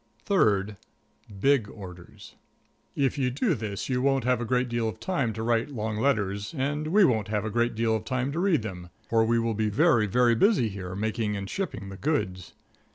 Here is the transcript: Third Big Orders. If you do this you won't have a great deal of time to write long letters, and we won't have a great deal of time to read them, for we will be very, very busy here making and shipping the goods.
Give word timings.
Third 0.25 0.77
Big 1.39 1.69
Orders. 1.69 2.33
If 2.95 3.19
you 3.19 3.29
do 3.29 3.53
this 3.53 3.87
you 3.87 4.01
won't 4.01 4.23
have 4.23 4.41
a 4.41 4.45
great 4.45 4.67
deal 4.67 4.89
of 4.89 4.99
time 4.99 5.31
to 5.33 5.43
write 5.43 5.69
long 5.69 5.97
letters, 5.97 6.55
and 6.57 6.87
we 6.87 7.05
won't 7.05 7.27
have 7.27 7.45
a 7.45 7.51
great 7.51 7.75
deal 7.75 7.95
of 7.95 8.03
time 8.03 8.31
to 8.31 8.39
read 8.39 8.63
them, 8.63 8.89
for 9.07 9.23
we 9.23 9.37
will 9.37 9.53
be 9.53 9.69
very, 9.69 10.07
very 10.07 10.33
busy 10.33 10.69
here 10.69 10.95
making 10.95 11.37
and 11.37 11.47
shipping 11.47 11.89
the 11.89 11.97
goods. 11.97 12.55